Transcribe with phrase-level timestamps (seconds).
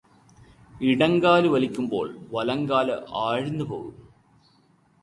[0.81, 3.95] ഇടങ്കാലു വലിക്കുമ്പോള് വലങ്കാല് ആഴ്ന്നു പോകും